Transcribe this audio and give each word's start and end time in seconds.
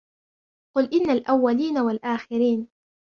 قل 0.75 0.93
إن 0.93 1.09
الأولين 1.09 1.77
والآخرين 1.77 2.67